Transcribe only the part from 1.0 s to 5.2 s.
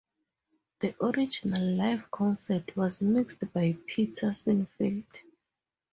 original live concert was mixed by Peter Sinfield.